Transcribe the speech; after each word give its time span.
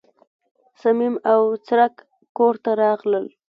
صمیم 0.81 1.15
او 1.33 1.41
څرک 1.67 1.93
کور 2.37 2.55
ته 2.63 2.71
راغلل. 2.81 3.25